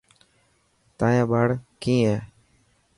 [0.97, 1.47] تايان ٻاڙ
[1.81, 2.17] ڪئي هي.